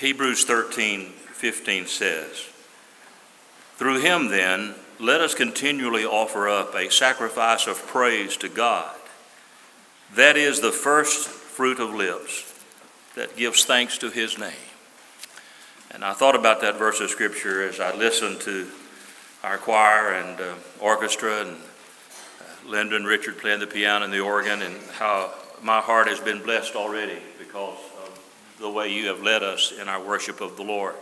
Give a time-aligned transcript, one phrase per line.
[0.00, 2.46] Hebrews 13 15 says,
[3.76, 8.94] Through him, then, let us continually offer up a sacrifice of praise to God.
[10.14, 12.50] That is the first fruit of lips
[13.14, 14.52] that gives thanks to his name.
[15.90, 18.68] And I thought about that verse of scripture as I listened to
[19.44, 24.20] our choir and uh, orchestra and uh, Linda and Richard playing the piano and the
[24.20, 27.76] organ, and how my heart has been blessed already because
[28.60, 30.94] the way you have led us in our worship of the Lord.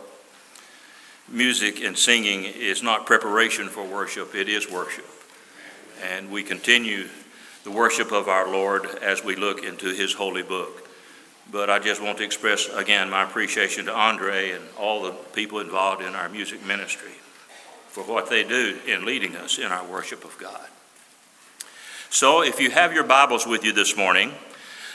[1.29, 5.05] Music and singing is not preparation for worship, it is worship.
[6.03, 7.09] And we continue
[7.65, 10.89] the worship of our Lord as we look into His holy book.
[11.51, 15.59] But I just want to express again my appreciation to Andre and all the people
[15.59, 17.13] involved in our music ministry
[17.89, 20.69] for what they do in leading us in our worship of God.
[22.11, 24.33] So, if you have your Bibles with you this morning,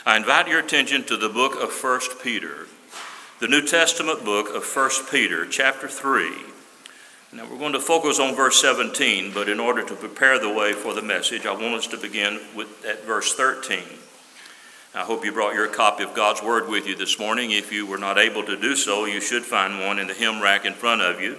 [0.06, 2.66] I invite your attention to the book of 1 Peter,
[3.40, 6.30] the New Testament book of 1 Peter, chapter 3.
[7.32, 10.74] Now, we're going to focus on verse 17, but in order to prepare the way
[10.74, 13.82] for the message, I want us to begin with at verse 13.
[14.94, 17.52] I hope you brought your copy of God's Word with you this morning.
[17.52, 20.42] If you were not able to do so, you should find one in the hymn
[20.42, 21.38] rack in front of you.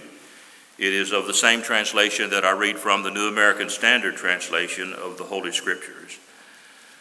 [0.80, 4.92] It is of the same translation that I read from the New American Standard Translation
[4.92, 6.18] of the Holy Scriptures.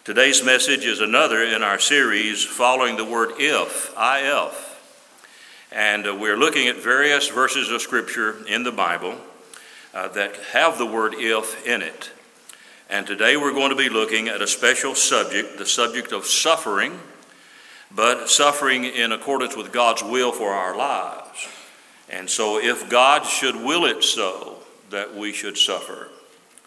[0.04, 5.68] Today's message is another in our series following the word if, if.
[5.72, 9.16] And uh, we're looking at various verses of Scripture in the Bible
[9.94, 12.10] uh, that have the word if in it.
[12.90, 17.00] And today we're going to be looking at a special subject, the subject of suffering,
[17.90, 21.48] but suffering in accordance with God's will for our lives.
[22.10, 24.58] And so, if God should will it so
[24.90, 26.08] that we should suffer,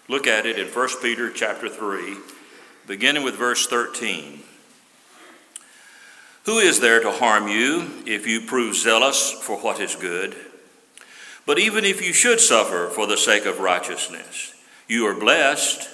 [0.07, 2.17] look at it in 1 Peter chapter 3,
[2.87, 4.39] beginning with verse 13.
[6.45, 10.35] Who is there to harm you if you prove zealous for what is good?
[11.45, 14.53] But even if you should suffer for the sake of righteousness,
[14.87, 15.89] you are blessed.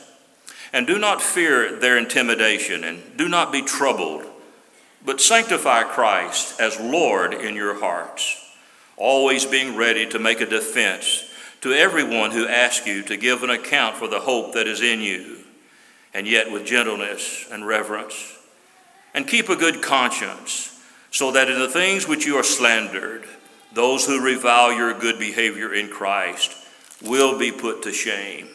[0.71, 4.25] And do not fear their intimidation, and do not be troubled,
[5.05, 8.43] but sanctify Christ as Lord in your hearts,
[8.97, 11.29] always being ready to make a defense
[11.61, 14.99] to everyone who asks you to give an account for the hope that is in
[14.99, 15.42] you,
[16.13, 18.37] and yet with gentleness and reverence
[19.13, 20.69] and keep a good conscience,
[21.11, 23.23] so that in the things which you are slandered,
[23.73, 26.55] those who revile your good behavior in Christ
[27.03, 28.49] will be put to shame.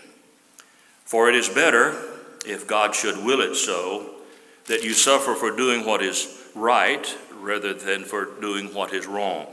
[1.05, 1.97] For it is better,
[2.45, 4.11] if God should will it so,
[4.67, 7.07] that you suffer for doing what is right
[7.41, 9.47] rather than for doing what is wrong.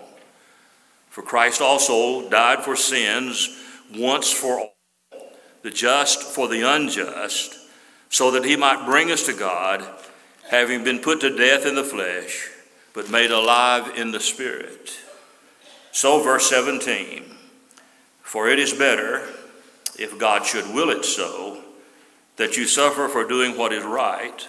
[1.10, 3.50] For Christ also died for sins
[3.96, 4.76] once for all,
[5.62, 7.56] the just for the unjust,
[8.16, 9.86] so that he might bring us to God
[10.50, 12.50] having been put to death in the flesh,
[12.94, 14.98] but made alive in the Spirit.
[15.92, 17.26] So, verse 17
[18.24, 19.28] For it is better,
[20.00, 21.62] if God should will it so,
[22.38, 24.48] that you suffer for doing what is right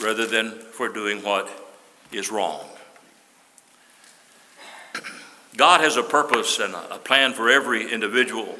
[0.00, 1.50] rather than for doing what
[2.12, 2.64] is wrong.
[5.56, 8.56] God has a purpose and a plan for every individual,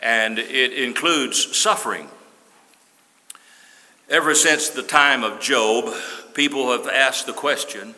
[0.00, 2.08] and it includes suffering.
[4.08, 5.94] Ever since the time of Job,
[6.34, 7.94] people have asked the question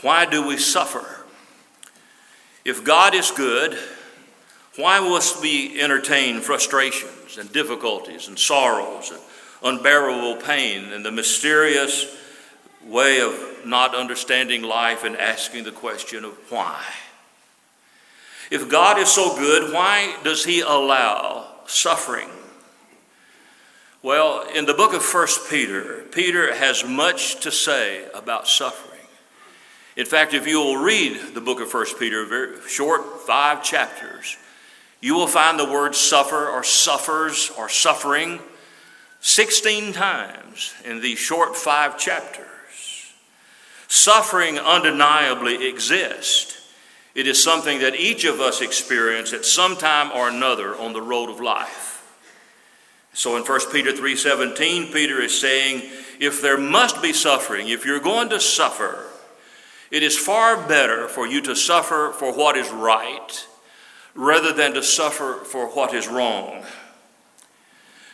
[0.00, 1.26] why do we suffer?
[2.64, 3.78] If God is good,
[4.76, 9.20] why must we entertain frustrations and difficulties and sorrows and
[9.62, 12.16] unbearable pain and the mysterious
[12.86, 16.82] way of not understanding life and asking the question of why?
[18.50, 22.30] If God is so good, why does He allow suffering
[24.02, 28.90] well, in the book of 1 Peter, Peter has much to say about suffering.
[29.96, 34.38] In fact, if you will read the book of 1 Peter, very short, five chapters,
[35.02, 38.38] you will find the word suffer or suffers or suffering
[39.20, 42.46] 16 times in these short five chapters.
[43.88, 46.72] Suffering undeniably exists.
[47.14, 51.02] It is something that each of us experience at some time or another on the
[51.02, 51.89] road of life.
[53.12, 55.82] So in 1 Peter 3:17, Peter is saying,
[56.20, 59.06] if there must be suffering, if you're going to suffer,
[59.90, 63.46] it is far better for you to suffer for what is right
[64.14, 66.64] rather than to suffer for what is wrong.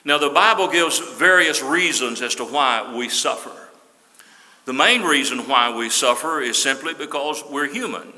[0.04, 3.50] Now, the Bible gives various reasons as to why we suffer.
[4.64, 8.12] The main reason why we suffer is simply because we're human.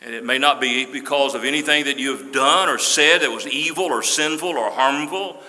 [0.00, 3.46] And it may not be because of anything that you've done or said that was
[3.46, 5.42] evil or sinful or harmful.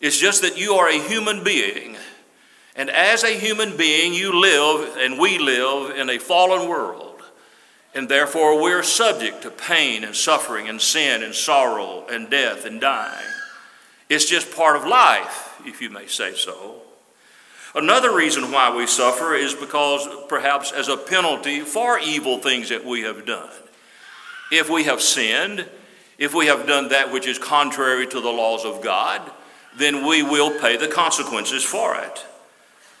[0.00, 1.96] It's just that you are a human being.
[2.76, 7.22] And as a human being, you live and we live in a fallen world.
[7.94, 12.80] And therefore, we're subject to pain and suffering and sin and sorrow and death and
[12.80, 13.26] dying.
[14.08, 16.82] It's just part of life, if you may say so.
[17.74, 22.84] Another reason why we suffer is because perhaps as a penalty for evil things that
[22.84, 23.50] we have done.
[24.52, 25.66] If we have sinned,
[26.18, 29.30] if we have done that which is contrary to the laws of God,
[29.76, 32.24] then we will pay the consequences for it.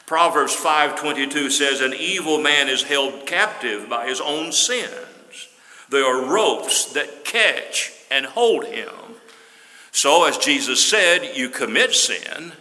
[0.06, 5.48] Proverbs 5:22 says an evil man is held captive by his own sins.
[5.88, 8.90] There are ropes that catch and hold him.
[9.92, 12.52] So as Jesus said, you commit sin,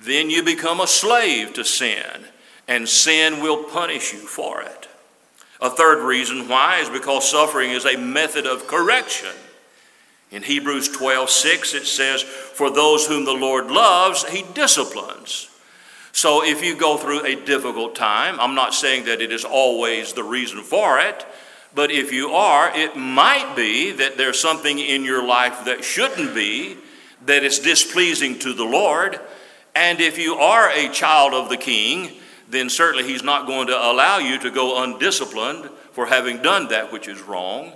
[0.00, 2.26] then you become a slave to sin,
[2.68, 4.88] and sin will punish you for it.
[5.60, 9.34] A third reason why is because suffering is a method of correction.
[10.30, 15.48] In Hebrews 12:6 it says, "For those whom the Lord loves, he disciplines."
[16.12, 20.12] So if you go through a difficult time, I'm not saying that it is always
[20.12, 21.24] the reason for it,
[21.74, 26.34] but if you are, it might be that there's something in your life that shouldn't
[26.34, 26.76] be,
[27.26, 29.20] that is displeasing to the Lord.
[29.74, 33.76] And if you are a child of the king, then certainly he's not going to
[33.76, 37.72] allow you to go undisciplined for having done that which is wrong.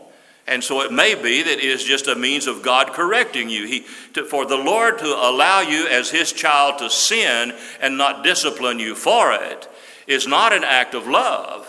[0.47, 3.67] And so it may be that it is just a means of God correcting you.
[3.67, 8.25] He, to, for the Lord to allow you as His child to sin and not
[8.25, 9.69] discipline you for it
[10.07, 11.69] is not an act of love.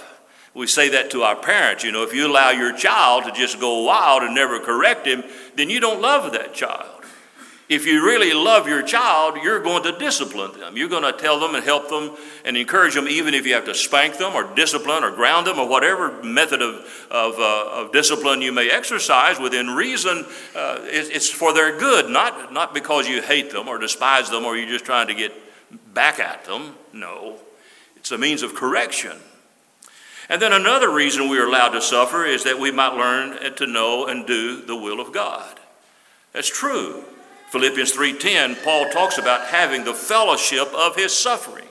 [0.56, 1.84] We say that to our parents.
[1.84, 5.24] You know, if you allow your child to just go wild and never correct him,
[5.56, 6.93] then you don't love that child.
[7.70, 10.76] If you really love your child, you're going to discipline them.
[10.76, 12.12] You're going to tell them and help them
[12.44, 15.58] and encourage them, even if you have to spank them or discipline or ground them
[15.58, 16.76] or whatever method of,
[17.10, 20.26] of, uh, of discipline you may exercise within reason.
[20.54, 24.44] Uh, it, it's for their good, not, not because you hate them or despise them
[24.44, 25.32] or you're just trying to get
[25.94, 26.76] back at them.
[26.92, 27.38] No,
[27.96, 29.18] it's a means of correction.
[30.30, 33.68] And then another reason we are allowed to suffer is that we might learn to
[33.68, 35.60] know and do the will of God.
[36.34, 37.06] That's true.
[37.54, 41.70] Philippians 3:10, Paul talks about having the fellowship of his suffering,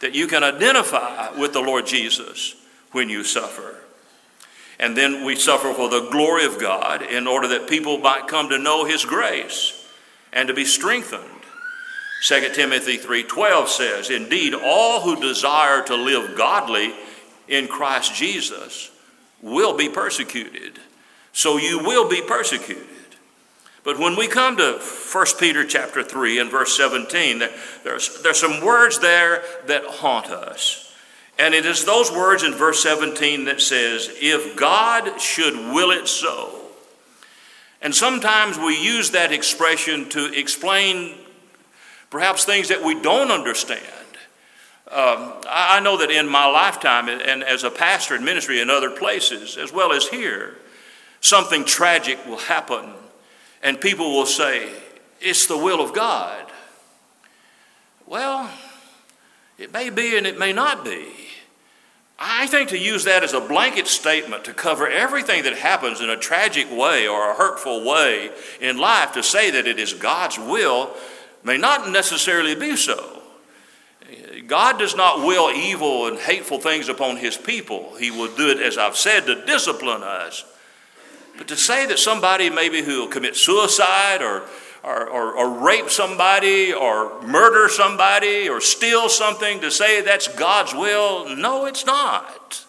[0.00, 2.54] that you can identify with the Lord Jesus
[2.92, 3.80] when you suffer.
[4.78, 8.50] And then we suffer for the glory of God in order that people might come
[8.50, 9.72] to know his grace
[10.30, 11.40] and to be strengthened.
[12.20, 16.94] 2 Timothy 3:12 says, "Indeed, all who desire to live godly
[17.48, 18.90] in Christ Jesus
[19.40, 20.80] will be persecuted."
[21.32, 22.93] So you will be persecuted.
[23.84, 27.42] But when we come to 1 Peter chapter 3 and verse 17,
[27.84, 30.92] there's, there's some words there that haunt us.
[31.38, 36.08] And it is those words in verse 17 that says, If God should will it
[36.08, 36.62] so.
[37.82, 41.18] And sometimes we use that expression to explain
[42.08, 43.82] perhaps things that we don't understand.
[44.90, 48.90] Um, I know that in my lifetime, and as a pastor in ministry in other
[48.90, 50.54] places, as well as here,
[51.20, 52.94] something tragic will happen
[53.64, 54.70] and people will say,
[55.20, 56.44] it's the will of God.
[58.06, 58.50] Well,
[59.58, 61.08] it may be and it may not be.
[62.18, 66.10] I think to use that as a blanket statement to cover everything that happens in
[66.10, 68.30] a tragic way or a hurtful way
[68.60, 70.94] in life, to say that it is God's will,
[71.42, 73.22] may not necessarily be so.
[74.46, 77.96] God does not will evil and hateful things upon his people.
[77.96, 80.44] He will do it, as I've said, to discipline us.
[81.36, 84.44] But to say that somebody maybe who will commit suicide or,
[84.82, 90.74] or, or, or, rape somebody or murder somebody or steal something, to say that's God's
[90.74, 92.64] will, no, it's not.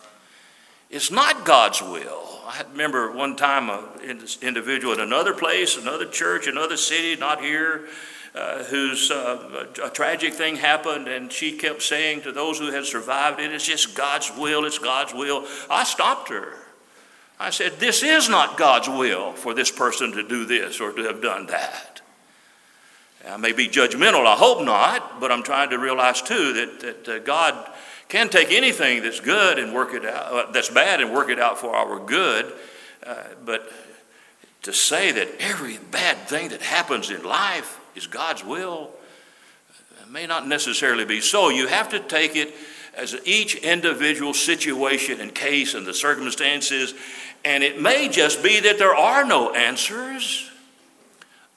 [0.89, 2.25] It's not God's will.
[2.47, 7.87] I remember one time an individual in another place, another church, another city, not here,
[8.33, 12.85] uh, whose uh, a tragic thing happened, and she kept saying to those who had
[12.85, 15.45] survived it, It's just God's will, it's God's will.
[15.69, 16.53] I stopped her.
[17.39, 21.03] I said, This is not God's will for this person to do this or to
[21.03, 22.01] have done that.
[23.27, 27.09] I may be judgmental, I hope not, but I'm trying to realize too that, that
[27.09, 27.71] uh, God
[28.07, 31.39] can take anything that's good and work it out, uh, that's bad and work it
[31.39, 32.53] out for our good.
[33.03, 33.71] Uh, but
[34.61, 38.91] to say that every bad thing that happens in life is God's will
[39.69, 41.49] uh, may not necessarily be so.
[41.49, 42.53] You have to take it
[42.95, 46.93] as each individual situation and case and the circumstances
[47.45, 50.49] and it may just be that there are no answers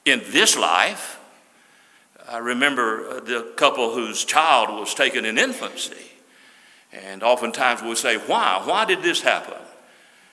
[0.05, 1.19] in this life.
[2.29, 6.05] I remember uh, the couple whose child was taken in infancy.
[6.93, 8.61] And oftentimes we'll say, Why?
[8.63, 9.57] Why did this happen?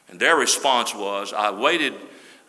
[0.08, 1.94] And their response was, I waited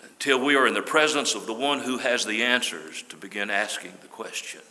[0.03, 3.49] until we are in the presence of the one who has the answers to begin
[3.49, 4.63] asking the questions.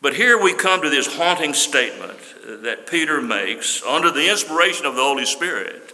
[0.00, 2.18] But here we come to this haunting statement
[2.62, 5.92] that Peter makes under the inspiration of the Holy Spirit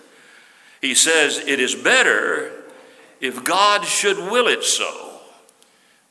[0.80, 2.52] He says, It is better
[3.20, 5.20] if God should will it so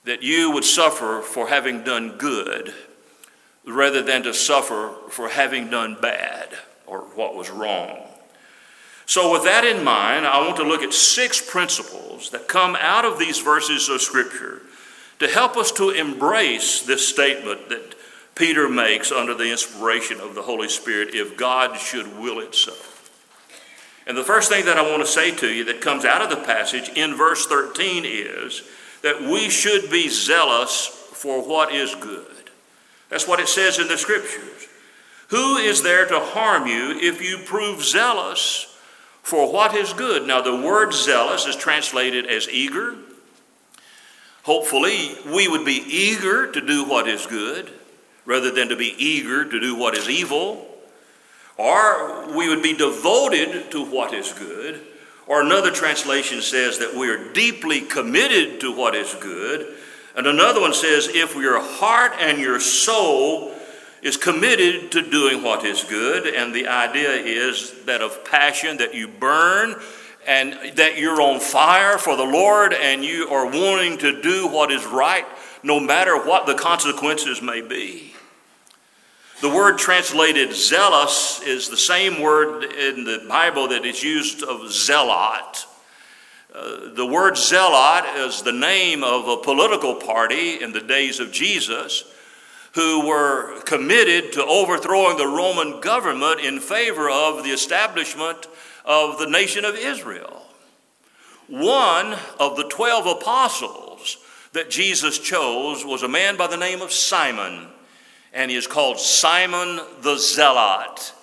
[0.05, 2.73] that you would suffer for having done good
[3.65, 6.49] rather than to suffer for having done bad
[6.85, 7.99] or what was wrong.
[9.05, 13.05] So, with that in mind, I want to look at six principles that come out
[13.05, 14.52] of these verses of Scripture
[15.19, 17.95] to help us to embrace this statement that
[18.35, 22.73] Peter makes under the inspiration of the Holy Spirit if God should will it so.
[24.05, 26.29] And the first thing that I want to say to you that comes out of
[26.29, 28.63] the passage in verse 13 is
[29.01, 32.25] that we should be zealous for what is good.
[33.09, 34.67] That's what it says in the scriptures.
[35.29, 38.75] Who is there to harm you if you prove zealous
[39.21, 40.27] for what is good?
[40.27, 42.95] Now, the word zealous is translated as eager.
[44.43, 47.71] Hopefully, we would be eager to do what is good
[48.25, 50.67] rather than to be eager to do what is evil.
[51.57, 54.81] Or we would be devoted to what is good.
[55.27, 59.75] Or another translation says that we are deeply committed to what is good.
[60.15, 63.53] And another one says, if your heart and your soul
[64.01, 68.93] is committed to doing what is good, and the idea is that of passion, that
[68.93, 69.75] you burn
[70.27, 74.71] and that you're on fire for the Lord and you are wanting to do what
[74.71, 75.25] is right
[75.63, 78.13] no matter what the consequences may be.
[79.41, 84.71] The word translated zealous is the same word in the Bible that is used of
[84.71, 85.65] zealot.
[86.53, 91.31] Uh, the word zealot is the name of a political party in the days of
[91.31, 92.03] Jesus
[92.75, 98.47] who were committed to overthrowing the Roman government in favor of the establishment
[98.85, 100.41] of the nation of Israel.
[101.47, 104.17] One of the 12 apostles
[104.53, 107.67] that Jesus chose was a man by the name of Simon,
[108.33, 111.13] and he is called Simon the Zealot.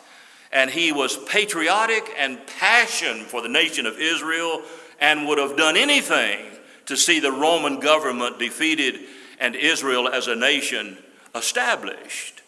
[0.53, 4.63] And he was patriotic and passionate for the nation of Israel
[5.01, 6.45] and would have done anything
[6.87, 9.01] to see the Roman government defeated
[9.39, 10.99] and Israel as a nation
[11.35, 12.40] established.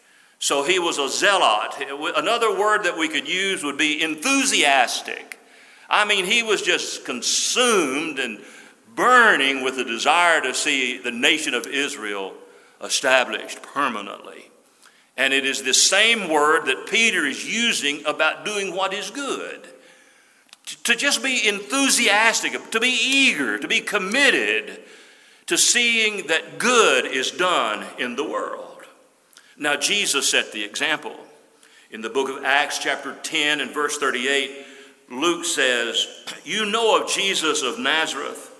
[0.42, 1.70] So he was a zealot.
[2.16, 5.38] Another word that we could use would be enthusiastic.
[5.88, 8.40] I mean, he was just consumed and
[8.92, 12.34] burning with the desire to see the nation of Israel
[12.82, 14.50] established permanently.
[15.16, 19.68] And it is the same word that Peter is using about doing what is good.
[20.82, 24.80] To just be enthusiastic, to be eager, to be committed
[25.46, 28.71] to seeing that good is done in the world.
[29.62, 31.14] Now, Jesus set the example.
[31.92, 34.50] In the book of Acts, chapter 10 and verse 38,
[35.08, 36.04] Luke says,
[36.44, 38.50] You know of Jesus of Nazareth,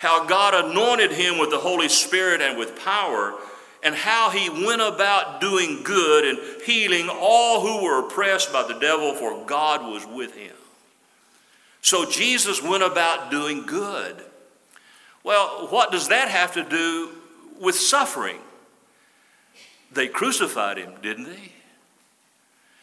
[0.00, 3.34] how God anointed him with the Holy Spirit and with power,
[3.84, 8.80] and how he went about doing good and healing all who were oppressed by the
[8.80, 10.56] devil, for God was with him.
[11.82, 14.16] So Jesus went about doing good.
[15.22, 17.10] Well, what does that have to do
[17.60, 18.40] with suffering?
[19.92, 21.52] They crucified him, didn't they?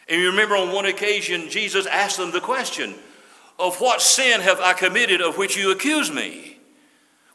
[0.07, 2.95] And you remember on one occasion, Jesus asked them the question
[3.57, 6.57] of what sin have I committed of which you accuse me?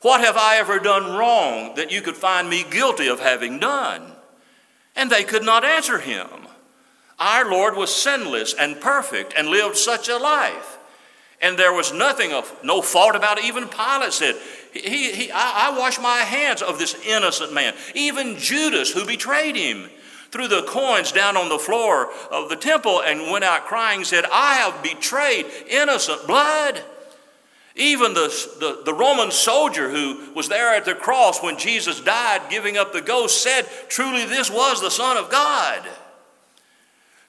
[0.03, 4.13] What have I ever done wrong that you could find me guilty of having done?
[4.97, 6.29] And they could not answer him.
[7.19, 10.79] Our Lord was sinless and perfect and lived such a life.
[11.41, 13.47] And there was nothing of no fault about it.
[13.47, 14.37] Even Pilate said,
[14.73, 17.75] he, he, I, I wash my hands of this innocent man.
[17.95, 19.89] Even Judas, who betrayed him,
[20.31, 24.25] threw the coins down on the floor of the temple and went out crying, said,
[24.31, 26.83] I have betrayed innocent blood.
[27.75, 28.29] Even the,
[28.59, 32.93] the, the, Roman soldier who was there at the cross when Jesus died, giving up
[32.93, 35.89] the ghost, said, Truly, this was the Son of God.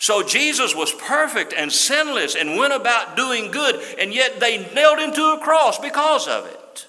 [0.01, 4.98] So Jesus was perfect and sinless and went about doing good, and yet they nailed
[4.98, 6.88] him to a cross because of it.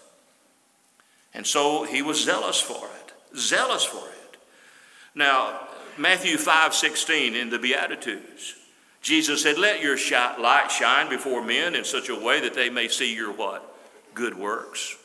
[1.35, 4.38] And so he was zealous for it, zealous for it.
[5.14, 5.61] Now,
[5.99, 8.54] Matthew 5 16 in the Beatitudes,
[9.02, 9.99] Jesus said, Let your
[10.40, 13.76] light shine before men in such a way that they may see your what?
[14.14, 14.97] Good works.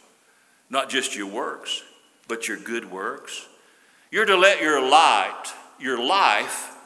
[0.70, 1.84] Not just your works,
[2.30, 3.48] but your good works.
[4.12, 6.77] You're to let your light, your life,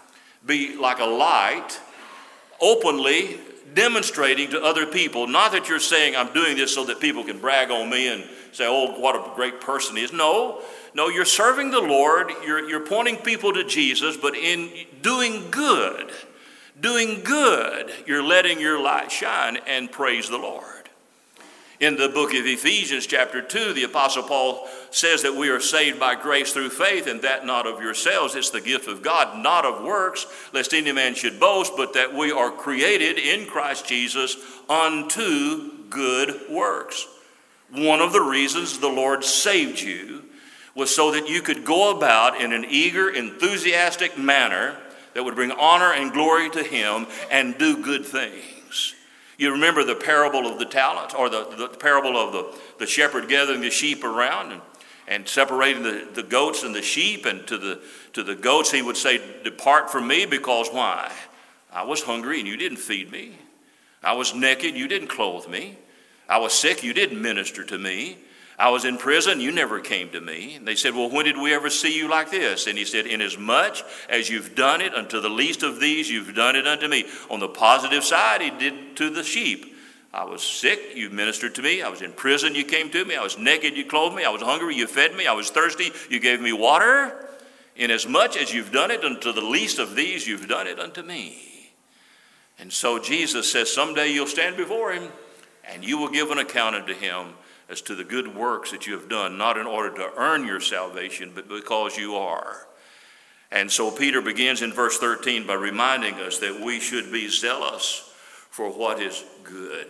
[0.46, 1.80] be like a light,
[2.60, 3.40] openly
[3.74, 7.40] demonstrating to other people, not that you're saying, I'm doing this so that people can
[7.40, 10.12] brag on me and say, oh, what a great person he is.
[10.12, 10.62] No,
[10.94, 14.70] no, you're serving the Lord, you're, you're pointing people to Jesus, but in
[15.02, 16.12] doing good,
[16.80, 20.81] doing good, you're letting your light shine and praise the Lord.
[21.82, 26.00] In the book of Ephesians, chapter 2, the Apostle Paul says that we are saved
[26.00, 28.36] by grace through faith, and that not of yourselves.
[28.36, 32.14] It's the gift of God, not of works, lest any man should boast, but that
[32.14, 34.38] we are created in Christ Jesus
[34.70, 37.08] unto good works.
[37.72, 40.26] One of the reasons the Lord saved you
[40.76, 44.78] was so that you could go about in an eager, enthusiastic manner
[45.16, 48.61] that would bring honor and glory to Him and do good things.
[49.42, 53.28] You remember the parable of the talents, or the, the parable of the, the shepherd
[53.28, 54.62] gathering the sheep around and,
[55.08, 57.26] and separating the, the goats and the sheep.
[57.26, 57.82] And to the,
[58.14, 61.12] to the goats, he would say, Depart from me, because why?
[61.74, 63.36] I was hungry and you didn't feed me.
[64.04, 65.76] I was naked, you didn't clothe me.
[66.30, 68.20] I was sick, you didn't minister to me.
[68.62, 70.56] I was in prison, you never came to me.
[70.56, 72.68] And they said, Well, when did we ever see you like this?
[72.68, 73.78] And he said, Inasmuch
[74.08, 77.06] as you've done it unto the least of these, you've done it unto me.
[77.32, 79.76] On the positive side, he did to the sheep.
[80.14, 81.82] I was sick, you ministered to me.
[81.82, 83.16] I was in prison, you came to me.
[83.16, 84.26] I was naked, you clothed me.
[84.26, 85.26] I was hungry, you fed me.
[85.26, 87.30] I was thirsty, you gave me water.
[87.78, 91.72] Inasmuch as you've done it unto the least of these, you've done it unto me.
[92.60, 95.10] And so Jesus says, Someday you'll stand before him
[95.64, 97.34] and you will give an account unto him
[97.72, 100.60] as to the good works that you have done, not in order to earn your
[100.60, 102.68] salvation, but because you are.
[103.50, 108.14] And so Peter begins in verse 13 by reminding us that we should be zealous
[108.50, 109.88] for what is good.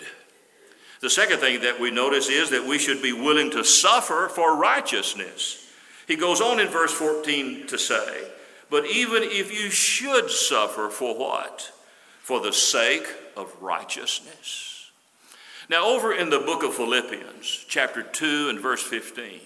[1.02, 4.56] The second thing that we notice is that we should be willing to suffer for
[4.56, 5.68] righteousness.
[6.08, 8.28] He goes on in verse 14 to say,
[8.70, 11.72] But even if you should suffer for what?
[12.22, 14.71] For the sake of righteousness.
[15.70, 19.40] Now, over in the book of Philippians, chapter 2 and verse 15,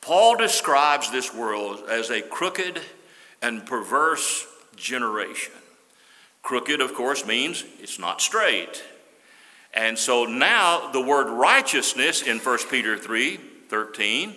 [0.00, 2.80] Paul describes this world as a crooked
[3.42, 5.52] and perverse generation.
[6.42, 8.82] Crooked, of course, means it's not straight.
[9.74, 13.36] And so now the word righteousness in 1 Peter 3
[13.68, 14.34] 13,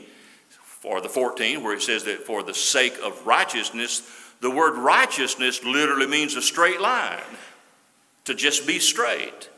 [0.50, 4.01] for the 14, where it says that for the sake of righteousness,
[4.41, 7.21] the word righteousness literally means a straight line,
[8.25, 9.50] to just be straight.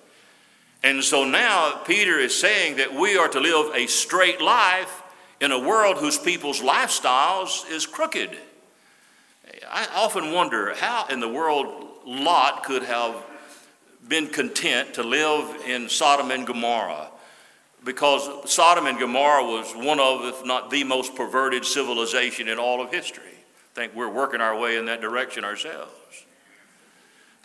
[0.84, 5.02] And so now Peter is saying that we are to live a straight life
[5.40, 8.38] in a world whose people's lifestyles is crooked.
[9.70, 13.16] I often wonder how in the world Lot could have
[14.08, 17.10] been content to live in Sodom and Gomorrah
[17.86, 22.82] because Sodom and Gomorrah was one of, if not the most perverted civilization in all
[22.82, 23.24] of history.
[23.24, 25.92] I think we're working our way in that direction ourselves.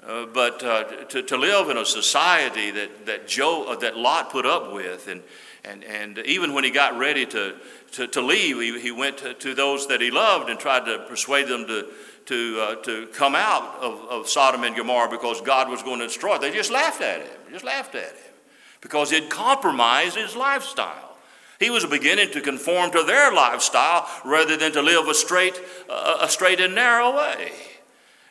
[0.09, 4.31] Uh, but uh, to, to live in a society that, that, Joe, uh, that Lot
[4.31, 5.23] put up with, and,
[5.65, 7.55] and, and even when he got ready to,
[7.93, 11.05] to, to leave, he, he went to, to, those that he loved and tried to
[11.07, 11.89] persuade them to,
[12.25, 16.07] to, uh, to come out of, of Sodom and Gomorrah because God was going to
[16.07, 16.41] destroy it.
[16.41, 18.33] They just laughed at him, just laughed at him
[18.81, 21.19] because he'd compromised his lifestyle.
[21.61, 26.29] He was beginning to conform to their lifestyle rather than to live a straight, a
[26.31, 27.53] straight and narrow way.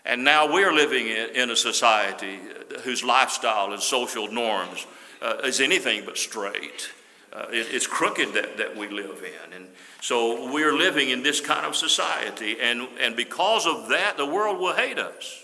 [0.08, 2.40] And now we're living in a society
[2.84, 4.88] whose lifestyle and social norms
[5.22, 6.90] uh, is anything but straight.
[7.34, 9.54] Uh, it, it's crooked that, that we live in.
[9.54, 9.68] And
[10.00, 12.56] so we're living in this kind of society.
[12.62, 15.44] And, and because of that, the world will hate us.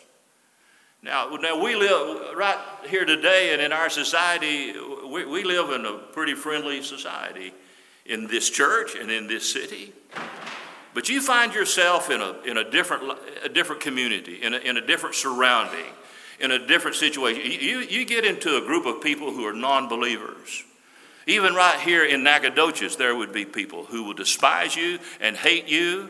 [1.02, 4.74] Now, now we live right here today, and in our society,
[5.06, 7.54] we, we live in a pretty friendly society
[8.06, 9.92] in this church and in this city.
[10.94, 14.78] But you find yourself in a, in a, different, a different community, in a, in
[14.78, 15.86] a different surrounding,
[16.40, 17.42] in a different situation.
[17.44, 20.64] You, you get into a group of people who are non believers.
[21.26, 25.68] Even right here in Nacogdoches, there would be people who will despise you and hate
[25.68, 26.10] you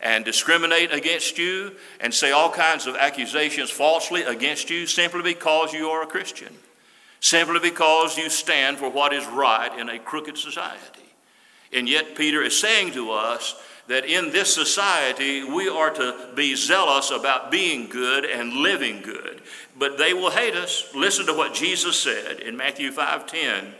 [0.00, 5.72] and discriminate against you and say all kinds of accusations falsely against you simply because
[5.72, 6.52] you are a Christian,
[7.20, 11.00] simply because you stand for what is right in a crooked society.
[11.72, 13.54] And yet, Peter is saying to us
[13.86, 19.42] that in this society we are to be zealous about being good and living good.
[19.76, 20.84] But they will hate us.
[20.94, 23.74] Listen to what Jesus said in Matthew 5:10.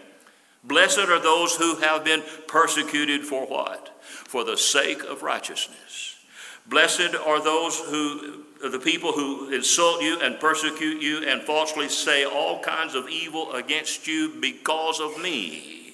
[0.62, 3.90] Blessed are those who have been persecuted for what?
[4.03, 6.17] For the sake of righteousness.
[6.67, 12.25] Blessed are those who the people who insult you and persecute you and falsely say
[12.25, 15.93] all kinds of evil against you because of me.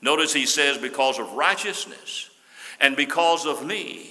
[0.00, 2.30] Notice he says because of righteousness
[2.84, 4.10] and because of me.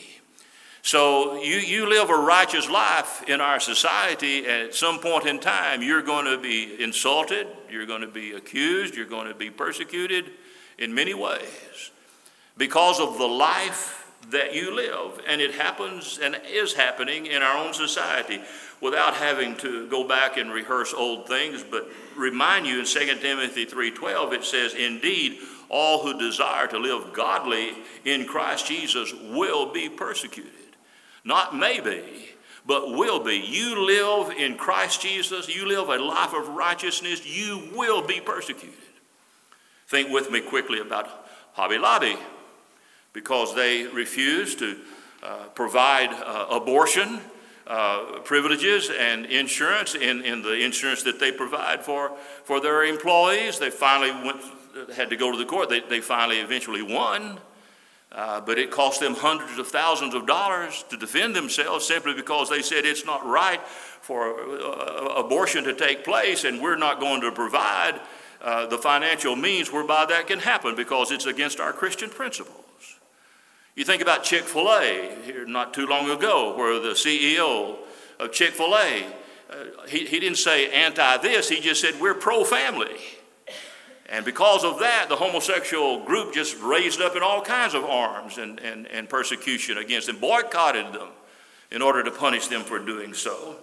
[0.82, 5.40] So you, you live a righteous life in our society, and at some point in
[5.40, 9.52] time, you're going to be insulted, you're going to be accused, you're going to be
[9.52, 10.32] persecuted
[10.80, 11.92] in many ways
[12.58, 15.22] because of the life that you live.
[15.28, 18.42] And it happens and is happening in our own society
[18.82, 23.66] without having to go back and rehearse old things, but remind you in 2 Timothy
[23.66, 25.40] 3:12 it says, "Indeed,
[25.74, 27.74] all who desire to live godly
[28.06, 30.52] in Christ Jesus will be persecuted."
[31.26, 32.30] Not maybe,
[32.66, 33.36] but will be.
[33.36, 38.76] You live in Christ Jesus, you live a life of righteousness, you will be persecuted.
[39.88, 41.10] Think with me quickly about
[41.54, 42.18] Hobby Lobby
[43.14, 44.78] because they refused to
[45.22, 47.22] uh, provide uh, abortion
[47.68, 52.12] uh, privileges and insurance in, in the insurance that they provide for,
[52.44, 53.60] for their employees.
[53.60, 54.42] They finally went,
[54.96, 55.70] had to go to the court.
[55.70, 57.40] They, they finally eventually won.
[58.12, 62.48] Uh, but it cost them hundreds of thousands of dollars to defend themselves simply because
[62.48, 67.22] they said it's not right for uh, abortion to take place and we're not going
[67.22, 68.00] to provide
[68.40, 73.00] uh, the financial means whereby that can happen because it's against our Christian principles.
[73.76, 77.78] You think about Chick fil A here not too long ago, where the CEO
[78.20, 79.06] of Chick fil A,
[79.50, 83.00] uh, he, he didn't say anti this, he just said we're pro family.
[84.10, 88.38] And because of that, the homosexual group just raised up in all kinds of arms
[88.38, 91.10] and, and, and persecution against them, boycotted them
[91.72, 93.56] in order to punish them for doing so.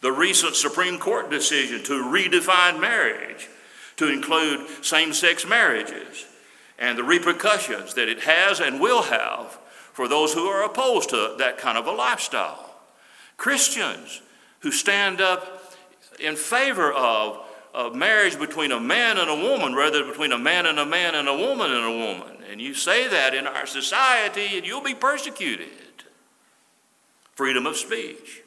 [0.00, 3.48] The recent Supreme Court decision to redefine marriage
[3.96, 6.24] to include same sex marriages
[6.78, 9.58] and the repercussions that it has and will have
[9.92, 12.70] for those who are opposed to that kind of a lifestyle.
[13.36, 14.22] Christians
[14.60, 15.74] who stand up
[16.18, 20.38] in favor of, of marriage between a man and a woman rather than between a
[20.38, 22.38] man and a man and a woman and a woman.
[22.50, 25.68] And you say that in our society and you'll be persecuted.
[27.34, 28.42] Freedom of speech.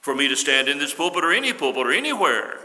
[0.00, 2.60] For me to stand in this pulpit or any pulpit or anywhere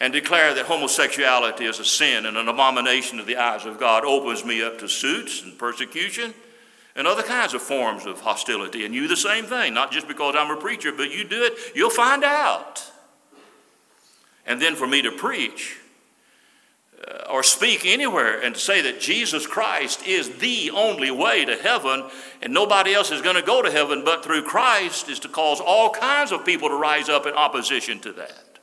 [0.00, 4.04] and declare that homosexuality is a sin and an abomination to the eyes of God
[4.04, 6.34] opens me up to suits and persecution
[6.94, 8.84] and other kinds of forms of hostility.
[8.84, 11.54] And you the same thing, not just because I'm a preacher, but you do it,
[11.74, 12.90] you'll find out.
[14.46, 15.78] And then for me to preach
[17.06, 21.56] uh, or speak anywhere and to say that Jesus Christ is the only way to
[21.56, 22.04] heaven
[22.40, 25.60] and nobody else is going to go to heaven but through Christ is to cause
[25.60, 28.58] all kinds of people to rise up in opposition to that.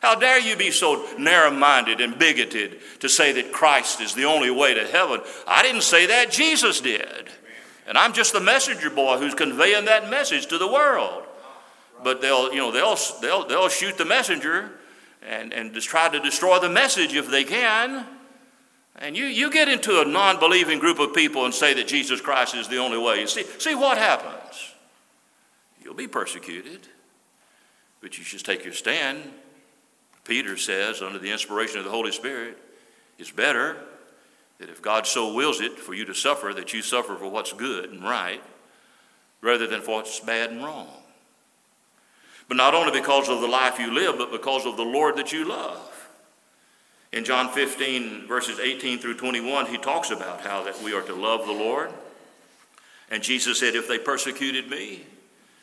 [0.00, 4.24] How dare you be so narrow minded and bigoted to say that Christ is the
[4.24, 5.20] only way to heaven?
[5.46, 7.28] I didn't say that, Jesus did.
[7.86, 11.24] And I'm just the messenger boy who's conveying that message to the world.
[12.04, 14.70] But they'll, you know, they'll, they'll, they'll shoot the messenger
[15.26, 18.06] and, and just try to destroy the message if they can.
[18.96, 22.20] And you, you get into a non believing group of people and say that Jesus
[22.20, 23.24] Christ is the only way.
[23.26, 24.74] See, see what happens?
[25.82, 26.86] You'll be persecuted,
[28.00, 29.22] but you just take your stand
[30.28, 32.58] Peter says, under the inspiration of the Holy Spirit,
[33.18, 33.78] it's better
[34.58, 37.54] that if God so wills it for you to suffer, that you suffer for what's
[37.54, 38.42] good and right,
[39.40, 40.97] rather than for what's bad and wrong.
[42.48, 45.32] But not only because of the life you live, but because of the Lord that
[45.32, 45.84] you love.
[47.12, 51.14] In John 15, verses 18 through 21, he talks about how that we are to
[51.14, 51.90] love the Lord.
[53.10, 55.04] And Jesus said, If they persecuted me,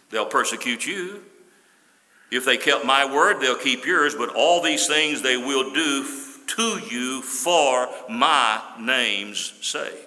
[0.09, 1.23] they'll persecute you.
[2.31, 6.05] If they kept my word, they'll keep yours, but all these things they will do
[6.47, 10.04] to you for my name's sake.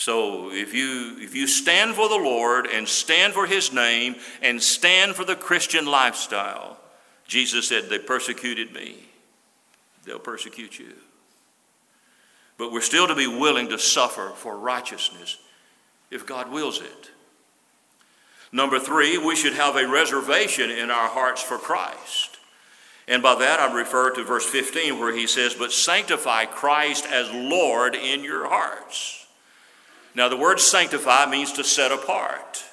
[0.00, 4.62] So if you if you stand for the Lord and stand for his name and
[4.62, 6.78] stand for the Christian lifestyle,
[7.26, 8.94] Jesus said they persecuted me.
[10.06, 10.94] They'll persecute you.
[12.56, 15.36] But we're still to be willing to suffer for righteousness
[16.10, 17.10] if God wills it.
[18.52, 22.38] Number three, we should have a reservation in our hearts for Christ.
[23.06, 27.30] And by that, I refer to verse 15 where he says, But sanctify Christ as
[27.30, 29.19] Lord in your hearts.
[30.14, 32.64] Now, the word sanctify means to set apart.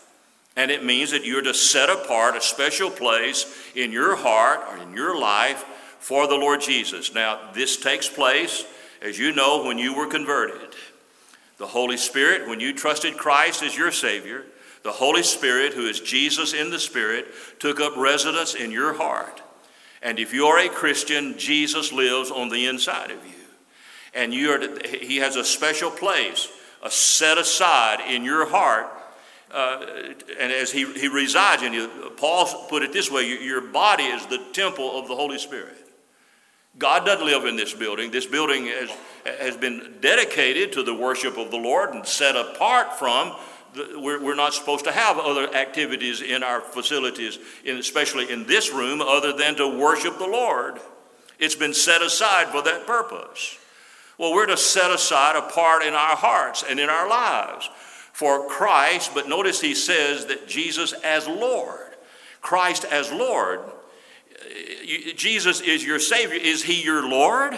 [0.56, 3.45] And it means that you're to set apart a special place
[3.76, 5.63] in your heart or in your life
[6.00, 7.13] for the Lord Jesus.
[7.13, 8.65] Now, this takes place,
[9.02, 10.76] as you know, when you were converted.
[11.58, 14.45] The Holy Spirit, when you trusted Christ as your Savior,
[14.84, 17.28] the Holy Spirit, who is Jesus in the Spirit,
[17.60, 19.41] took up residence in your heart.
[20.02, 23.34] And if you're a Christian, Jesus lives on the inside of you.
[24.13, 26.47] And you are to, he has a special place,
[26.84, 28.88] a set aside in your heart.
[29.52, 29.86] Uh,
[30.40, 34.26] and as he, he resides in you, Paul put it this way your body is
[34.28, 35.76] the temple of the Holy Spirit.
[36.78, 38.12] God doesn't live in this building.
[38.12, 38.92] This building has,
[39.40, 43.36] has been dedicated to the worship of the Lord and set apart from
[43.76, 49.34] we're, not supposed to have other activities in our facilities, especially in this room, other
[49.34, 50.80] than to worship the Lord.
[51.40, 53.58] It's been set aside for that purpose.
[54.18, 57.70] Well, we're to set aside a part in our hearts and in our lives
[58.14, 61.96] for Christ, but notice he says that Jesus as Lord.
[62.42, 63.60] Christ as Lord.
[65.16, 66.40] Jesus is your Savior.
[66.42, 67.58] Is he your Lord?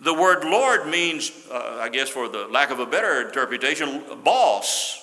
[0.00, 5.00] The word Lord means, uh, I guess for the lack of a better interpretation, boss.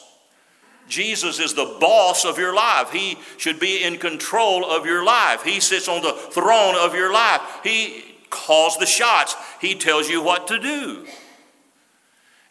[0.87, 2.91] Jesus is the boss of your life.
[2.91, 5.43] He should be in control of your life.
[5.43, 7.41] He sits on the throne of your life.
[7.63, 9.35] He calls the shots.
[9.59, 11.05] He tells you what to do.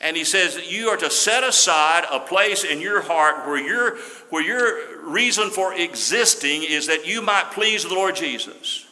[0.01, 3.59] And he says that you are to set aside a place in your heart where
[3.61, 3.99] your,
[4.31, 8.87] where your reason for existing is that you might please the Lord Jesus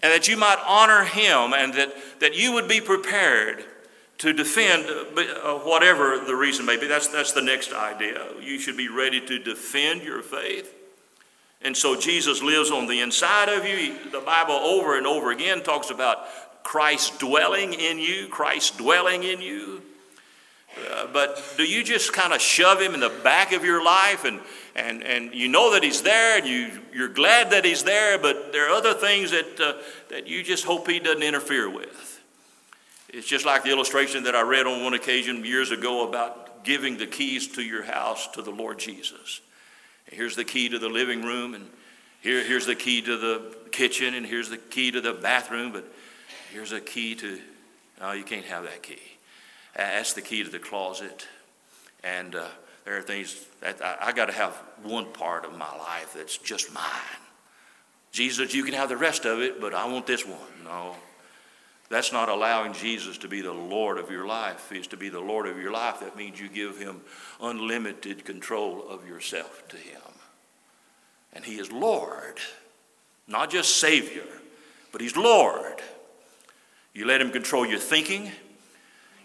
[0.00, 3.64] and that you might honor him and that, that you would be prepared
[4.18, 6.86] to defend uh, whatever the reason may be.
[6.86, 8.26] That's, that's the next idea.
[8.40, 10.75] You should be ready to defend your faith.
[11.62, 14.10] And so Jesus lives on the inside of you.
[14.10, 16.26] The Bible over and over again talks about
[16.62, 19.82] Christ dwelling in you, Christ dwelling in you.
[20.90, 24.24] Uh, but do you just kind of shove him in the back of your life
[24.24, 24.40] and,
[24.74, 28.52] and, and you know that he's there and you, you're glad that he's there, but
[28.52, 32.20] there are other things that, uh, that you just hope he doesn't interfere with?
[33.08, 36.98] It's just like the illustration that I read on one occasion years ago about giving
[36.98, 39.40] the keys to your house to the Lord Jesus.
[40.10, 41.68] Here's the key to the living room, and
[42.20, 45.84] here, here's the key to the kitchen, and here's the key to the bathroom, but
[46.52, 47.40] here's a key to,
[48.00, 49.02] no, you can't have that key.
[49.76, 51.26] That's the key to the closet.
[52.02, 52.46] And uh,
[52.84, 56.38] there are things that I, I got to have one part of my life that's
[56.38, 56.84] just mine.
[58.12, 60.38] Jesus, you can have the rest of it, but I want this one.
[60.64, 60.94] No.
[61.88, 64.70] That's not allowing Jesus to be the Lord of your life.
[64.72, 66.00] He's to be the Lord of your life.
[66.00, 67.00] That means you give him
[67.40, 70.00] unlimited control of yourself to him.
[71.32, 72.38] And he is Lord,
[73.28, 74.26] not just Savior,
[74.90, 75.80] but he's Lord.
[76.92, 78.32] You let him control your thinking,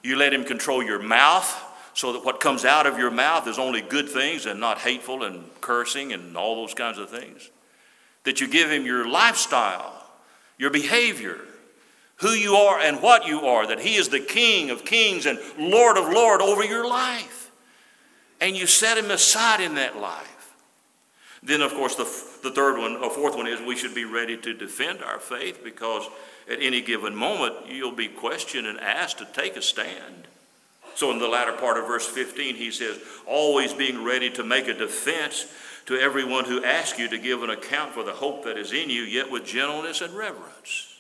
[0.03, 3.59] you let Him control your mouth so that what comes out of your mouth is
[3.59, 7.49] only good things and not hateful and cursing and all those kinds of things.
[8.23, 9.93] That you give Him your lifestyle,
[10.57, 11.39] your behavior,
[12.21, 15.39] who you are and what you are, that He is the King of kings and
[15.57, 17.51] Lord of lords over your life.
[18.39, 20.53] And you set Him aside in that life.
[21.43, 22.03] Then, of course, the,
[22.47, 25.63] the third one, or fourth one is we should be ready to defend our faith
[25.63, 26.07] because
[26.49, 30.27] at any given moment, you'll be questioned and asked to take a stand.
[30.93, 34.67] So, in the latter part of verse 15, he says, always being ready to make
[34.67, 35.47] a defense
[35.87, 38.91] to everyone who asks you to give an account for the hope that is in
[38.91, 40.90] you, yet with gentleness and reverence.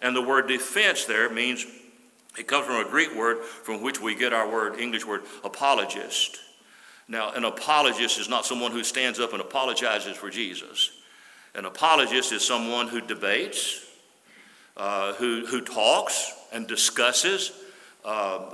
[0.00, 1.66] And the word defense there means
[2.38, 6.38] it comes from a Greek word from which we get our word, English word, apologist.
[7.08, 10.90] Now, an apologist is not someone who stands up and apologizes for Jesus.
[11.54, 13.84] An apologist is someone who debates,
[14.76, 17.50] uh, who, who talks and discusses.
[18.04, 18.50] Uh,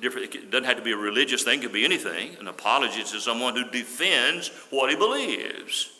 [0.00, 2.36] different, it doesn't have to be a religious thing, it could be anything.
[2.40, 5.90] An apologist is someone who defends what he believes.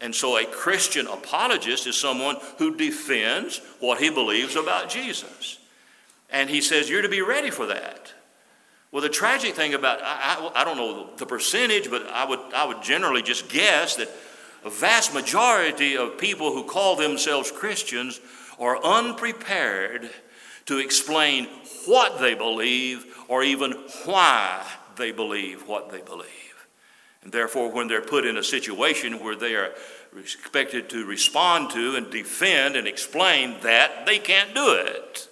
[0.00, 5.58] And so a Christian apologist is someone who defends what he believes about Jesus.
[6.30, 8.12] And he says, You're to be ready for that.
[8.90, 12.40] Well, the tragic thing about, I, I, I don't know the percentage, but I would,
[12.54, 14.08] I would generally just guess that
[14.64, 18.20] a vast majority of people who call themselves Christians
[18.58, 20.10] are unprepared
[20.66, 21.46] to explain
[21.86, 23.72] what they believe or even
[24.04, 26.26] why they believe what they believe.
[27.22, 29.72] And therefore, when they're put in a situation where they are
[30.16, 35.28] expected to respond to and defend and explain that, they can't do it.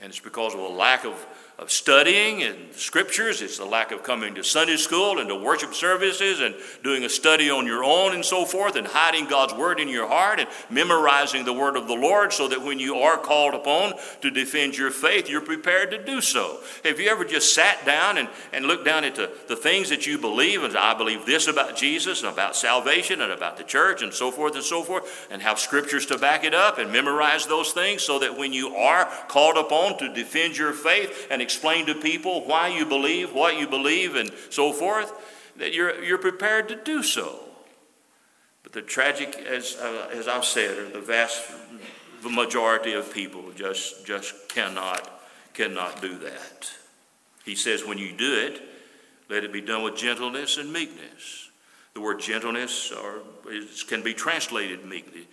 [0.00, 1.14] And it's because of a lack of
[1.62, 3.40] of studying and scriptures.
[3.40, 7.08] It's the lack of coming to Sunday school and to worship services and doing a
[7.08, 10.48] study on your own and so forth and hiding God's word in your heart and
[10.70, 14.76] memorizing the word of the Lord so that when you are called upon to defend
[14.76, 16.58] your faith, you're prepared to do so.
[16.82, 20.04] Have you ever just sat down and, and looked down at the, the things that
[20.04, 24.02] you believe and I believe this about Jesus and about salvation and about the church
[24.02, 27.46] and so forth and so forth and have scriptures to back it up and memorize
[27.46, 31.86] those things so that when you are called upon to defend your faith and explain
[31.86, 35.12] to people why you believe, what you believe, and so forth,
[35.56, 37.40] that you're, you're prepared to do so.
[38.62, 41.42] But the tragic, as, uh, as I've said, are the vast
[42.22, 46.70] majority of people just, just cannot, cannot do that.
[47.44, 48.62] He says, when you do it,
[49.28, 51.50] let it be done with gentleness and meekness.
[51.94, 55.26] The word gentleness or is, can be translated meekly,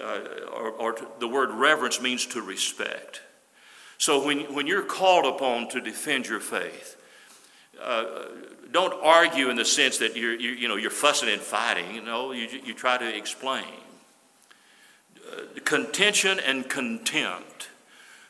[0.00, 0.20] uh,
[0.52, 3.20] or, or the word reverence means to respect.
[3.98, 6.96] So when, when you're called upon to defend your faith,
[7.82, 8.04] uh,
[8.70, 11.94] don't argue in the sense that you're, you, you know, you're fussing and fighting.
[11.94, 13.64] You know, you, you try to explain.
[15.30, 17.68] Uh, contention and contempt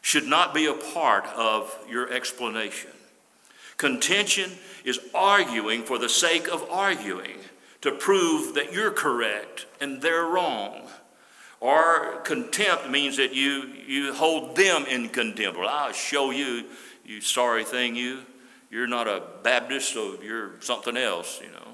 [0.03, 2.91] should not be a part of your explanation.
[3.77, 4.53] Contention
[4.85, 7.39] is arguing for the sake of arguing
[7.83, 10.89] to prove that you're correct and they're wrong.
[11.61, 15.59] Or contempt means that you, you hold them in contempt.
[15.59, 16.65] Well, I'll show you,
[17.05, 18.21] you sorry thing, you.
[18.71, 21.69] You're not a Baptist, so you're something else, you know.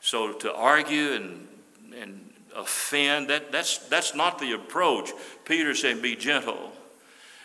[0.00, 1.48] So to argue and,
[1.96, 5.10] and offend, that, that's, that's not the approach.
[5.44, 6.72] Peter said, be gentle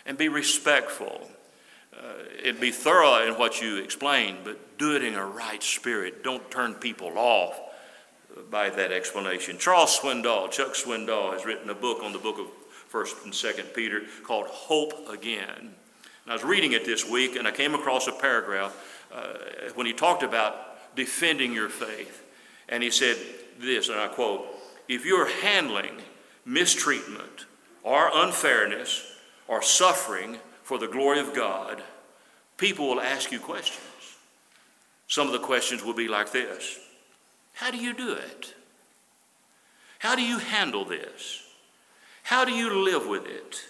[0.06, 1.28] and be respectful.
[1.96, 6.22] Uh, be thorough in what you explain, but do it in a right spirit.
[6.22, 7.58] Don't turn people off
[8.50, 9.58] by that explanation.
[9.58, 12.46] Charles Swindoll, Chuck Swindoll, has written a book on the book of
[12.92, 15.58] 1st and 2nd Peter called Hope Again.
[15.58, 15.72] And
[16.28, 19.34] I was reading it this week and I came across a paragraph uh,
[19.74, 22.22] when he talked about defending your faith.
[22.68, 23.16] And he said
[23.58, 24.46] this, and I quote
[24.88, 25.92] If you're handling
[26.44, 27.46] mistreatment
[27.82, 29.04] or unfairness
[29.48, 31.82] or suffering for the glory of God,
[32.56, 33.80] people will ask you questions.
[35.08, 36.78] Some of the questions will be like this
[37.54, 38.54] how do you do it?
[39.98, 41.42] How do you handle this?
[42.24, 43.64] How do you live with it?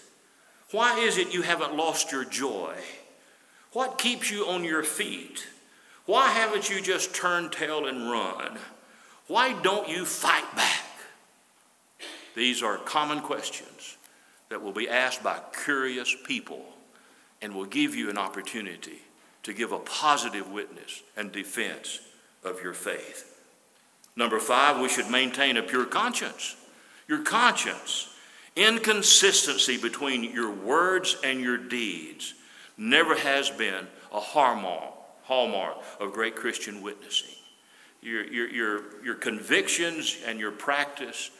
[0.71, 2.75] Why is it you haven't lost your joy?
[3.71, 5.47] What keeps you on your feet?
[6.05, 8.57] Why haven't you just turned tail and run?
[9.27, 10.85] Why don't you fight back?
[12.35, 13.97] These are common questions
[14.49, 16.65] that will be asked by curious people
[17.41, 18.99] and will give you an opportunity
[19.43, 21.99] to give a positive witness and defense
[22.43, 23.34] of your faith.
[24.15, 26.55] Number five, we should maintain a pure conscience.
[27.07, 28.09] Your conscience,
[28.55, 32.33] inconsistency between your words and your deeds,
[32.77, 37.35] never has been a hallmark, hallmark of great Christian witnessing.
[38.01, 41.31] Your, your, your, your convictions and your practice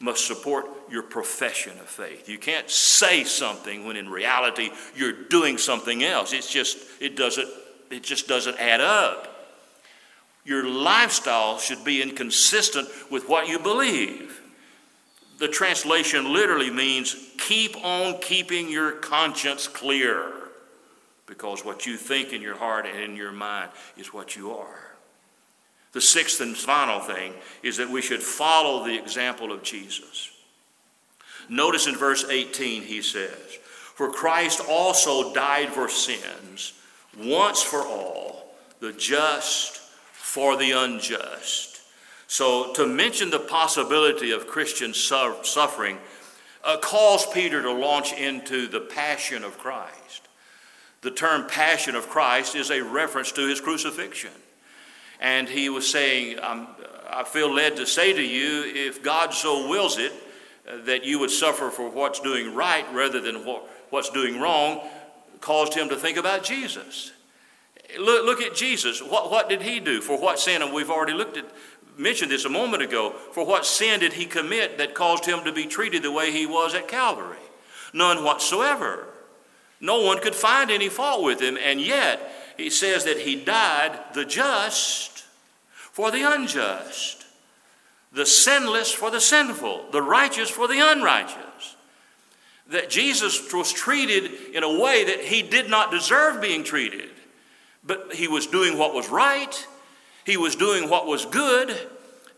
[0.00, 2.28] must support your profession of faith.
[2.28, 6.32] You can't say something when in reality you're doing something else.
[6.32, 7.48] It's just, it doesn't,
[7.90, 9.31] it just doesn't add up.
[10.44, 14.40] Your lifestyle should be inconsistent with what you believe.
[15.38, 20.32] The translation literally means keep on keeping your conscience clear
[21.26, 24.94] because what you think in your heart and in your mind is what you are.
[25.92, 30.30] The sixth and final thing is that we should follow the example of Jesus.
[31.48, 33.58] Notice in verse 18 he says,
[33.94, 36.72] For Christ also died for sins
[37.18, 39.81] once for all, the just
[40.32, 41.82] for the unjust.
[42.26, 45.98] So, to mention the possibility of Christian suffering
[46.64, 50.26] uh, calls Peter to launch into the passion of Christ.
[51.02, 54.30] The term passion of Christ is a reference to his crucifixion.
[55.20, 59.98] And he was saying, I feel led to say to you, if God so wills
[59.98, 60.14] it,
[60.86, 64.80] that you would suffer for what's doing right rather than what, what's doing wrong,
[65.42, 67.12] caused him to think about Jesus.
[67.98, 69.02] Look, look at Jesus.
[69.02, 70.00] What, what did he do?
[70.00, 70.62] For what sin?
[70.62, 71.46] And we've already looked at,
[71.96, 73.10] mentioned this a moment ago.
[73.32, 76.46] For what sin did he commit that caused him to be treated the way he
[76.46, 77.38] was at Calvary?
[77.92, 79.08] None whatsoever.
[79.80, 83.98] No one could find any fault with him, and yet he says that he died
[84.14, 85.24] the just
[85.74, 87.26] for the unjust,
[88.12, 91.76] the sinless for the sinful, the righteous for the unrighteous.
[92.68, 97.10] That Jesus was treated in a way that he did not deserve being treated.
[97.84, 99.66] But he was doing what was right,
[100.24, 101.76] he was doing what was good,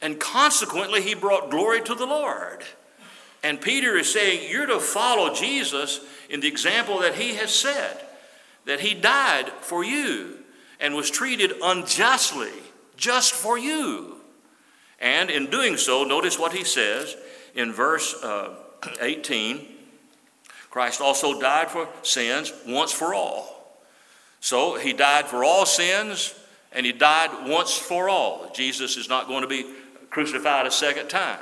[0.00, 2.62] and consequently, he brought glory to the Lord.
[3.42, 8.18] And Peter is saying, You're to follow Jesus in the example that he has set,
[8.66, 10.38] that he died for you
[10.78, 12.52] and was treated unjustly
[12.96, 14.16] just for you.
[15.00, 17.16] And in doing so, notice what he says
[17.54, 18.56] in verse uh,
[19.00, 19.68] 18
[20.70, 23.53] Christ also died for sins once for all
[24.44, 26.34] so he died for all sins,
[26.70, 28.50] and he died once for all.
[28.54, 29.64] Jesus is not going to be
[30.10, 31.40] crucified a second time.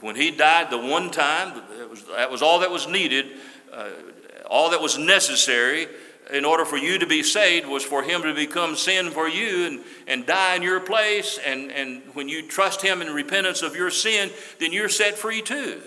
[0.00, 3.26] when he died the one time, that was, that was all that was needed,
[3.70, 3.90] uh,
[4.48, 5.86] all that was necessary
[6.32, 9.66] in order for you to be saved was for him to become sin for you
[9.66, 11.38] and, and die in your place.
[11.44, 15.42] And, and when you trust him in repentance of your sin, then you're set free
[15.42, 15.82] too.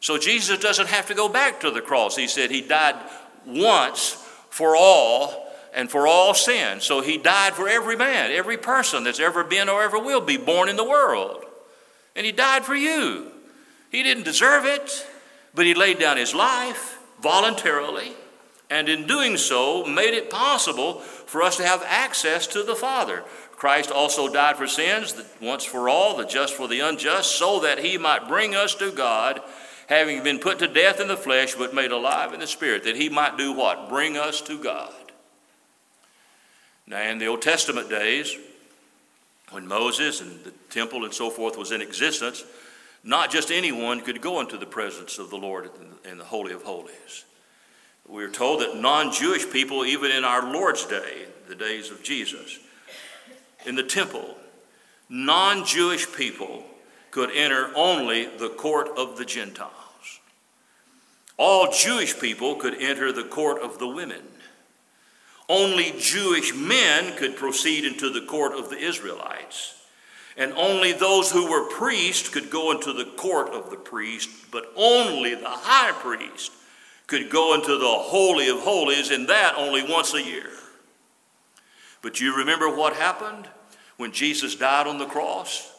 [0.00, 2.16] So Jesus doesn't have to go back to the cross.
[2.16, 2.96] He said he died
[3.44, 4.16] once
[4.50, 6.80] for all and for all sin.
[6.80, 10.36] So he died for every man, every person that's ever been or ever will be
[10.36, 11.44] born in the world.
[12.14, 13.30] And he died for you.
[13.90, 15.06] He didn't deserve it,
[15.54, 18.12] but he laid down his life voluntarily,
[18.70, 23.24] and in doing so, made it possible for us to have access to the Father.
[23.52, 27.80] Christ also died for sins, once for all, the just for the unjust, so that
[27.80, 29.40] he might bring us to God
[29.90, 32.96] having been put to death in the flesh, but made alive in the spirit, that
[32.96, 33.88] he might do what?
[33.88, 34.94] Bring us to God.
[36.86, 38.36] Now, in the Old Testament days,
[39.50, 42.44] when Moses and the temple and so forth was in existence,
[43.02, 45.68] not just anyone could go into the presence of the Lord
[46.08, 47.24] in the Holy of Holies.
[48.08, 52.04] We are told that non Jewish people, even in our Lord's day, the days of
[52.04, 52.60] Jesus,
[53.66, 54.36] in the temple,
[55.08, 56.64] non Jewish people
[57.10, 59.79] could enter only the court of the Gentiles.
[61.40, 64.20] All Jewish people could enter the court of the women.
[65.48, 69.74] Only Jewish men could proceed into the court of the Israelites.
[70.36, 74.70] And only those who were priests could go into the court of the priest, but
[74.76, 76.52] only the high priest
[77.06, 80.50] could go into the Holy of Holies, and that only once a year.
[82.02, 83.48] But you remember what happened
[83.96, 85.72] when Jesus died on the cross?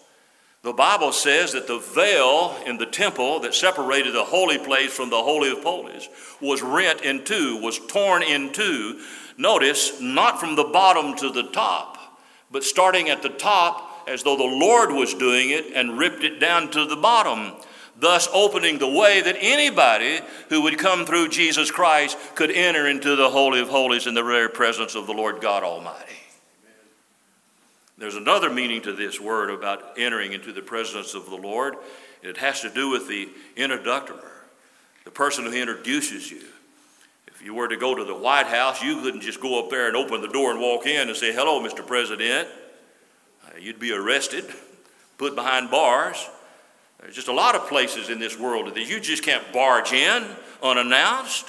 [0.64, 5.09] The Bible says that the veil in the temple that separated the holy place from
[5.09, 6.07] the Holy of Holies
[6.39, 9.01] was rent in two, was torn in two.
[9.38, 11.97] Notice, not from the bottom to the top,
[12.51, 16.39] but starting at the top as though the Lord was doing it and ripped it
[16.39, 17.53] down to the bottom,
[17.97, 23.16] thus opening the way that anybody who would come through Jesus Christ could enter into
[23.16, 26.20] the Holy of Holies in the very presence of the Lord God Almighty.
[28.02, 31.76] There's another meaning to this word about entering into the presence of the Lord.
[32.24, 34.20] It has to do with the introductor,
[35.04, 36.41] the person who introduces you.
[37.28, 39.88] If you were to go to the White House, you couldn't just go up there
[39.88, 41.86] and open the door and walk in and say, Hello, Mr.
[41.86, 42.47] President.
[43.45, 44.45] Uh, you'd be arrested,
[45.20, 46.28] put behind bars.
[47.02, 50.26] There's just a lot of places in this world that you just can't barge in
[50.64, 51.47] unannounced.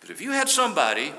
[0.00, 1.12] But if you had somebody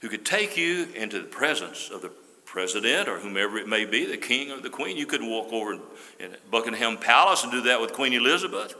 [0.00, 2.12] who could take you into the presence of the
[2.52, 4.94] president or whomever it may be, the king or the queen.
[4.98, 5.72] You couldn't walk over
[6.20, 8.74] in, Buckingham Palace and do that with Queen Elizabeth.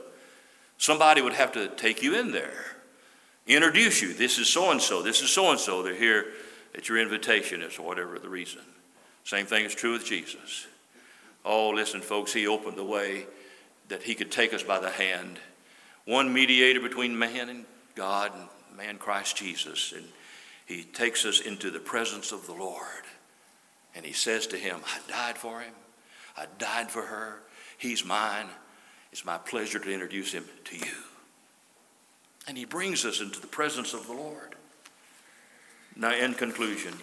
[0.76, 2.76] Somebody would have to take you in there,
[3.46, 4.12] introduce you.
[4.12, 5.00] This is so and so.
[5.00, 5.82] This is so and so.
[5.82, 6.26] They're here
[6.74, 8.60] at your invitation, is whatever the reason.
[9.24, 10.66] Same thing is true with Jesus.
[11.42, 13.26] Oh, listen, folks, he opened the way
[13.88, 15.38] that he could take us by the hand.
[16.04, 17.64] One mediator between man and
[17.94, 19.92] God, and man Christ Jesus.
[19.96, 20.04] And
[20.66, 23.04] he takes us into the presence of the Lord.
[23.94, 25.74] And he says to him, I died for him.
[26.36, 27.42] I died for her.
[27.76, 28.46] He's mine.
[29.12, 30.92] It's my pleasure to introduce him to you.
[32.48, 34.56] And he brings us into the presence of the Lord.
[35.94, 36.94] Now, in conclusion,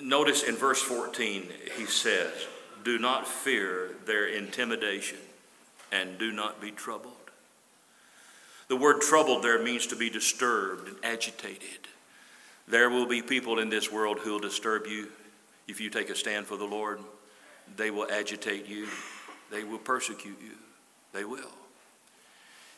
[0.00, 2.32] notice in verse 14, he says,
[2.84, 5.18] Do not fear their intimidation
[5.90, 7.12] and do not be troubled.
[8.68, 11.88] The word troubled there means to be disturbed and agitated.
[12.66, 15.08] There will be people in this world who will disturb you
[15.68, 17.00] if you take a stand for the Lord.
[17.76, 18.88] They will agitate you,
[19.50, 20.52] they will persecute you.
[21.12, 21.52] They will.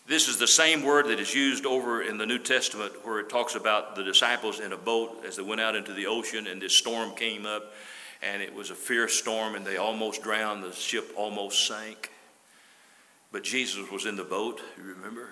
[0.07, 3.29] This is the same word that is used over in the New Testament where it
[3.29, 6.63] talks about the disciples in a boat as they went out into the ocean and
[6.63, 7.73] this storm came up
[8.23, 10.63] and it was a fierce storm and they almost drowned.
[10.63, 12.13] The ship almost sank.
[13.33, 15.29] But Jesus was in the boat, you remember?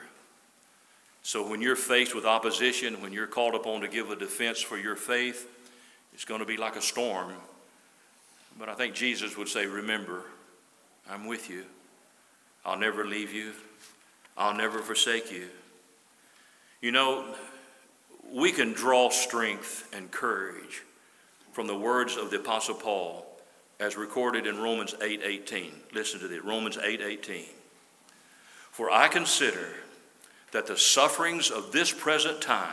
[1.25, 4.77] So when you're faced with opposition, when you're called upon to give a defense for
[4.77, 5.49] your faith,
[6.13, 7.33] it's going to be like a storm.
[8.59, 10.25] But I think Jesus would say, Remember,
[11.11, 11.65] I'm with you.
[12.63, 13.53] I'll never leave you.
[14.37, 15.49] I'll never forsake you.
[16.83, 17.35] You know,
[18.31, 20.83] we can draw strength and courage
[21.53, 23.27] from the words of the Apostle Paul
[23.81, 25.53] as recorded in Romans 8:18.
[25.55, 27.31] 8, Listen to this, Romans 8:18.
[27.31, 27.49] 8,
[28.71, 29.71] For I consider
[30.55, 32.69] that the sufferings of this present time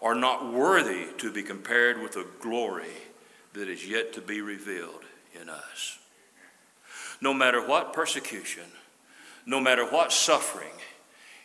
[0.00, 2.88] are not worthy to be compared with the glory
[3.52, 5.02] that is yet to be revealed
[5.38, 5.98] in us.
[7.20, 8.64] No matter what persecution,
[9.44, 10.72] no matter what suffering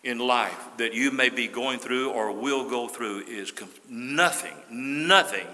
[0.06, 3.52] in life that you may be going through or will go through, is
[3.90, 5.48] nothing, nothing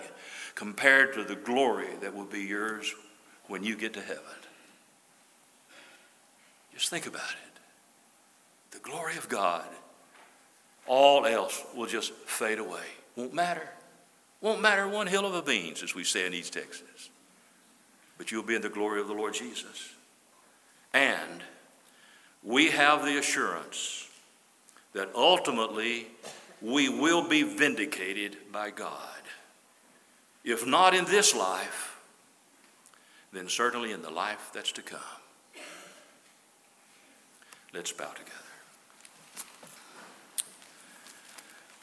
[0.54, 2.94] compared to the glory that will be yours
[3.48, 4.24] when you get to heaven.
[6.72, 7.60] Just think about it.
[8.70, 9.66] The glory of God
[10.88, 12.84] all else will just fade away.
[13.16, 13.68] Won't matter.
[14.42, 17.10] Won't matter one hill of a beans, as we say in East Texas.
[18.18, 19.94] But you'll be in the glory of the Lord Jesus.
[20.94, 21.44] And
[22.44, 24.08] we have the assurance
[24.94, 26.08] that ultimately
[26.62, 29.22] we will be vindicated by God.
[30.44, 32.00] If not in this life,
[33.34, 35.00] then certainly in the life that's to come.
[37.74, 38.47] Let's bow together.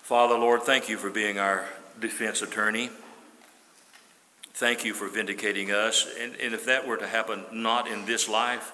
[0.05, 1.65] Father, Lord, thank you for being our
[1.99, 2.91] defense attorney.
[4.53, 6.07] Thank you for vindicating us.
[6.21, 8.71] And, and, if that were to happen not in this life,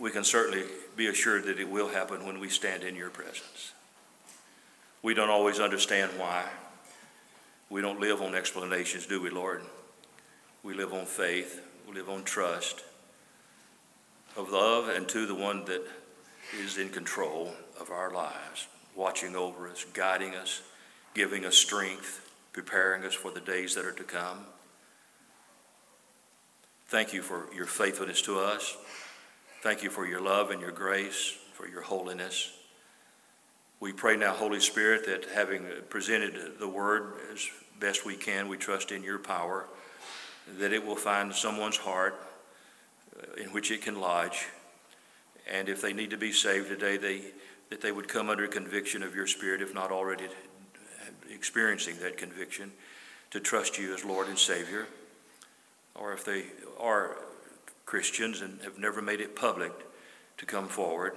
[0.00, 0.64] we can certainly
[0.96, 3.74] be assured that it will happen when we stand in your presence.
[5.02, 6.46] We don't always understand why.
[7.68, 9.60] We don't live on explanations, do we, Lord?
[10.62, 12.82] We live on faith, we live on trust
[14.38, 15.82] of love and to the one that
[16.58, 20.62] is in control of our lives, watching over us, guiding us,
[21.14, 24.46] giving us strength, preparing us for the days that are to come.
[26.86, 28.76] Thank you for your faithfulness to us.
[29.62, 32.52] Thank you for your love and your grace, for your holiness.
[33.80, 37.48] We pray now, Holy Spirit, that having presented the word as
[37.80, 39.66] best we can, we trust in your power,
[40.58, 42.14] that it will find someone's heart
[43.16, 44.46] uh, in which it can lodge.
[45.50, 47.22] And if they need to be saved today, they,
[47.72, 50.26] that they would come under conviction of your Spirit, if not already
[51.30, 52.70] experiencing that conviction,
[53.30, 54.86] to trust you as Lord and Savior.
[55.94, 56.44] Or if they
[56.78, 57.16] are
[57.86, 59.72] Christians and have never made it public,
[60.36, 61.14] to come forward,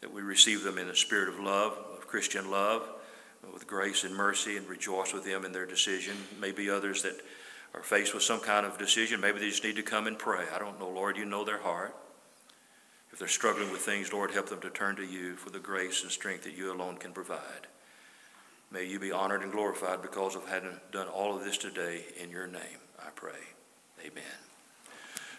[0.00, 2.88] that we receive them in a spirit of love, of Christian love,
[3.52, 6.14] with grace and mercy, and rejoice with them in their decision.
[6.40, 7.20] Maybe others that
[7.74, 10.44] are faced with some kind of decision, maybe they just need to come and pray.
[10.54, 11.96] I don't know, Lord, you know their heart.
[13.14, 16.02] If they're struggling with things, Lord, help them to turn to you for the grace
[16.02, 17.68] and strength that you alone can provide.
[18.72, 22.28] May you be honored and glorified because of having done all of this today in
[22.30, 23.38] your name, I pray.
[24.00, 24.24] Amen.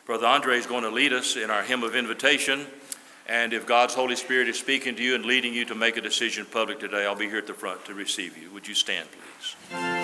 [0.06, 2.66] Brother Andre is going to lead us in our hymn of invitation.
[3.28, 6.02] And if God's Holy Spirit is speaking to you and leading you to make a
[6.02, 8.52] decision public today, I'll be here at the front to receive you.
[8.52, 9.95] Would you stand, please?